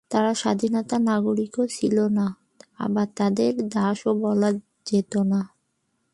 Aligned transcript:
তারা 0.09 0.33
স্বাধীন 0.33 0.73
নাগরিকও 1.01 1.63
ছিল 1.67 1.97
না, 2.09 2.27
আবার 2.77 3.07
তাদের 3.15 3.51
দাসও 3.69 4.11
বলা 4.15 4.49
যেত 4.85 5.13
না। 5.23 5.41